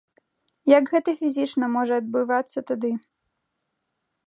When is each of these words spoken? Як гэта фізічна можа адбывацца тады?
Як 0.77 0.83
гэта 0.93 1.13
фізічна 1.19 1.69
можа 1.75 1.93
адбывацца 2.03 2.59
тады? 2.73 2.91